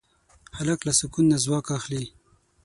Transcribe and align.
هلک 0.57 0.79
له 0.87 0.93
سکون 0.99 1.25
نه 1.31 1.37
ځواک 1.43 1.65
اخلي. 1.77 2.05